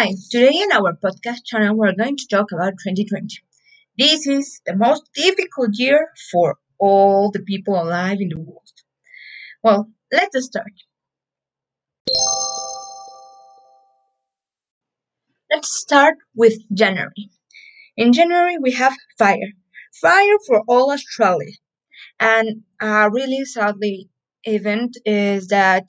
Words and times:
Hi, 0.00 0.14
today 0.30 0.56
in 0.62 0.70
our 0.70 0.96
podcast 1.04 1.44
channel 1.44 1.76
we're 1.76 1.92
going 1.92 2.16
to 2.16 2.26
talk 2.30 2.52
about 2.52 2.74
2020. 2.86 3.26
This 3.98 4.28
is 4.28 4.60
the 4.64 4.76
most 4.76 5.10
difficult 5.12 5.70
year 5.72 6.10
for 6.30 6.58
all 6.78 7.32
the 7.32 7.40
people 7.40 7.74
alive 7.74 8.18
in 8.20 8.28
the 8.28 8.38
world. 8.38 8.70
Well, 9.64 9.90
let's 10.12 10.40
start. 10.46 10.70
Let's 15.50 15.80
start 15.80 16.14
with 16.32 16.58
January. 16.72 17.30
In 17.96 18.12
January 18.12 18.56
we 18.56 18.70
have 18.74 18.94
fire. 19.18 19.50
Fire 20.00 20.38
for 20.46 20.62
all 20.68 20.92
Australia. 20.92 21.54
And 22.20 22.62
a 22.80 23.10
really 23.10 23.44
sadly 23.44 24.10
event 24.44 24.96
is 25.04 25.48
that 25.48 25.88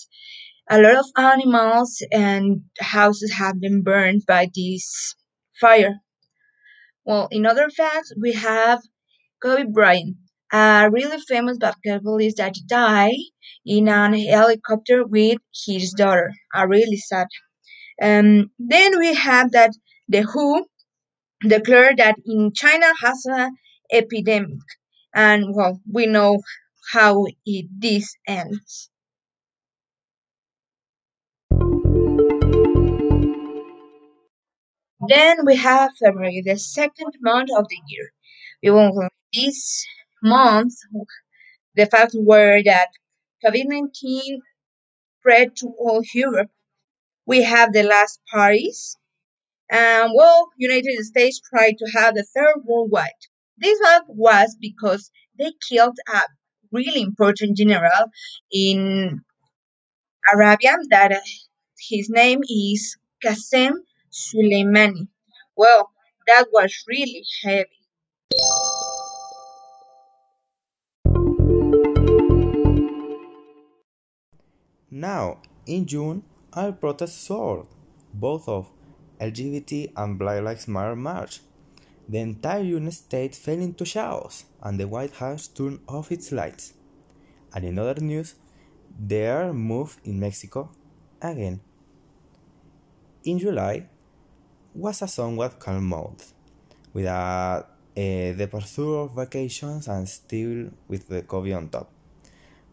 a 0.69 0.81
lot 0.81 0.95
of 0.95 1.05
animals 1.17 2.01
and 2.11 2.63
houses 2.79 3.33
have 3.33 3.59
been 3.59 3.83
burned 3.83 4.23
by 4.27 4.47
this 4.55 5.15
fire. 5.59 5.99
Well, 7.03 7.27
in 7.29 7.45
other 7.45 7.69
facts, 7.69 8.13
we 8.17 8.31
have 8.33 8.81
Kobe 9.41 9.65
Bryant, 9.65 10.17
a 10.53 10.89
really 10.91 11.19
famous 11.21 11.57
basketballist 11.57 12.35
that 12.37 12.55
died 12.67 13.15
in 13.65 13.89
an 13.89 14.13
helicopter 14.13 15.05
with 15.05 15.39
his 15.65 15.93
daughter. 15.93 16.33
A 16.55 16.67
really 16.67 16.97
sad. 16.97 17.27
Um, 18.01 18.51
then 18.59 18.99
we 18.99 19.13
have 19.15 19.51
that 19.53 19.71
the 20.09 20.23
WHO 20.23 20.67
declared 21.41 21.97
that 21.97 22.17
in 22.25 22.53
China 22.53 22.87
has 23.01 23.25
an 23.25 23.57
epidemic, 23.91 24.59
and 25.15 25.55
well, 25.55 25.81
we 25.91 26.07
know 26.07 26.41
how 26.93 27.25
it 27.45 27.67
this 27.79 28.15
ends. 28.27 28.89
Then 35.09 35.45
we 35.45 35.55
have 35.57 35.91
February, 36.01 36.41
the 36.45 36.57
second 36.57 37.13
month 37.21 37.49
of 37.57 37.65
the 37.67 37.81
year. 37.87 38.07
We 38.63 38.69
will 38.71 39.09
this 39.33 39.85
month 40.23 40.75
the 41.75 41.85
facts 41.87 42.15
were 42.15 42.61
that 42.63 42.89
COVID 43.43 43.65
nineteen 43.65 44.41
spread 45.19 45.55
to 45.57 45.67
all 45.79 46.01
Europe. 46.13 46.51
We 47.25 47.43
have 47.43 47.73
the 47.73 47.83
last 47.83 48.19
parties, 48.31 48.97
and 49.71 50.11
well, 50.15 50.49
United 50.57 51.03
States 51.05 51.41
tried 51.49 51.77
to 51.79 51.87
have 51.97 52.15
the 52.15 52.25
third 52.35 52.57
worldwide. 52.65 53.21
This 53.57 53.79
one 53.81 54.03
was 54.09 54.55
because 54.59 55.11
they 55.37 55.51
killed 55.69 55.97
a 56.13 56.21
really 56.71 57.01
important 57.01 57.57
general 57.57 58.03
in 58.51 59.21
Arabia 60.33 60.77
that 60.89 61.11
uh, 61.11 61.19
his 61.89 62.09
name 62.09 62.41
is 62.49 62.97
Qasem 63.23 63.73
Soleimani. 64.11 65.07
Well, 65.55 65.91
that 66.27 66.45
was 66.51 66.83
really 66.87 67.23
heavy. 67.43 67.65
Now, 74.91 75.41
in 75.65 75.85
June, 75.85 76.23
all 76.53 76.71
protests 76.73 77.27
soared, 77.27 77.67
both 78.13 78.49
of 78.49 78.71
LGBT 79.19 79.93
and 79.95 80.17
Black 80.17 80.41
Lives 80.41 80.67
Matter 80.67 80.95
march. 80.95 81.41
The 82.07 82.17
entire 82.17 82.63
United 82.63 82.93
States 82.93 83.37
fell 83.37 83.59
into 83.59 83.85
chaos, 83.85 84.45
and 84.63 84.79
the 84.79 84.87
White 84.87 85.13
House 85.13 85.47
turned 85.47 85.81
off 85.87 86.11
its 86.11 86.31
lights. 86.31 86.73
And 87.53 87.65
in 87.65 87.77
other 87.77 88.01
news, 88.01 88.35
there 88.99 89.43
air 89.43 89.53
moved 89.53 89.99
in 90.03 90.19
Mexico 90.19 90.71
again. 91.21 91.61
In 93.23 93.37
July 93.37 93.87
was 94.79 95.01
a 95.01 95.07
somewhat 95.07 95.59
calm 95.59 95.85
month, 95.85 96.33
with 96.93 97.05
a, 97.05 97.65
eh, 97.97 98.31
a 98.31 98.33
departure 98.33 98.95
of 99.03 99.15
vacations 99.15 99.87
and 99.87 100.07
still 100.07 100.71
with 100.87 101.07
the 101.09 101.21
COVID 101.23 101.55
on 101.57 101.69
top. 101.69 101.91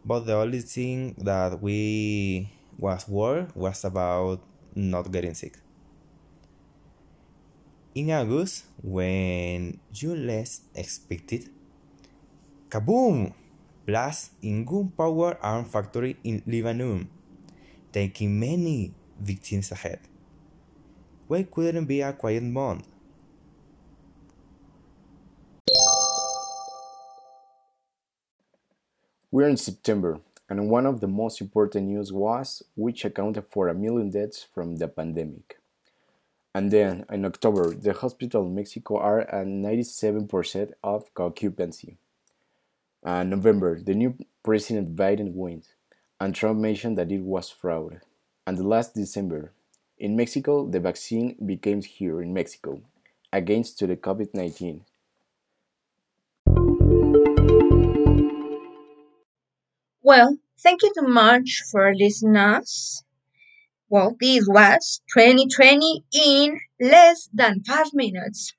But 0.05 0.21
the 0.21 0.34
only 0.34 0.61
thing 0.61 1.15
that 1.19 1.61
we 1.61 2.49
was 2.78 3.09
worried 3.09 3.50
was 3.56 3.84
about 3.84 4.41
not 4.77 5.11
getting 5.11 5.34
sick. 5.34 5.59
In 7.97 8.12
August, 8.12 8.67
when 8.83 9.81
you 9.93 10.15
least 10.15 10.62
expected, 10.75 11.50
kaboom! 12.69 13.34
Blast 13.87 14.33
in 14.43 14.65
gunpowder 14.65 15.38
arm 15.41 15.65
factory 15.65 16.17
in 16.25 16.43
Lebanon, 16.47 17.09
taking 17.93 18.38
many 18.38 18.93
victims 19.19 19.71
ahead. 19.71 20.00
Why 21.28 21.42
couldn't 21.42 21.87
be 21.87 22.03
a 22.03 22.12
quiet 22.12 22.44
month? 22.44 22.87
We're 29.32 29.48
in 29.48 29.56
September, 29.56 30.20
and 30.48 30.70
one 30.70 30.87
of 30.87 31.00
the 31.00 31.09
most 31.09 31.41
important 31.41 31.87
news 31.87 32.12
was 32.12 32.62
which 32.76 33.04
accounted 33.04 33.44
for 33.47 33.66
a 33.66 33.75
million 33.75 34.10
deaths 34.10 34.47
from 34.54 34.76
the 34.76 34.87
pandemic. 34.87 35.59
And 36.54 36.70
then 36.70 37.04
in 37.10 37.25
October, 37.25 37.75
the 37.75 37.93
hospital 37.93 38.47
in 38.47 38.54
Mexico 38.54 38.98
are 38.98 39.22
at 39.22 39.47
97% 39.47 40.72
of 40.84 41.10
occupancy. 41.16 41.97
And 43.03 43.32
uh, 43.32 43.37
November, 43.37 43.81
the 43.81 43.94
new 43.94 44.16
President 44.44 44.94
Biden 44.94 45.34
wins, 45.34 45.70
and 46.20 46.34
Trump 46.34 46.60
mentioned 46.60 46.97
that 46.98 47.10
it 47.10 47.22
was 47.22 47.50
fraud. 47.50 48.00
And 48.47 48.64
last 48.64 48.94
December, 48.94 49.53
in 49.99 50.17
Mexico, 50.17 50.67
the 50.67 50.81
vaccine 50.81 51.37
became 51.45 51.83
here 51.83 52.21
in 52.21 52.33
Mexico 52.33 52.81
against 53.33 53.79
to 53.79 53.87
the 53.87 53.97
COVID-19. 53.97 54.81
Well, 60.03 60.37
thank 60.61 60.83
you 60.83 60.93
so 60.95 61.03
much 61.03 61.62
for 61.71 61.95
listening 61.95 62.37
us. 62.37 63.03
Well, 63.89 64.17
this 64.21 64.45
was 64.47 65.01
2020 65.15 66.05
in 66.12 66.61
less 66.81 67.29
than 67.33 67.62
five 67.65 67.93
minutes. 67.93 68.55